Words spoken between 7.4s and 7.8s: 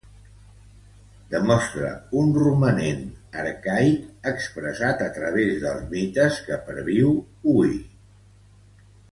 hui.